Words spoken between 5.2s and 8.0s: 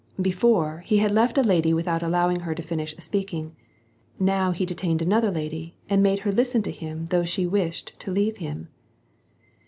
lady and made her listen to him though she wished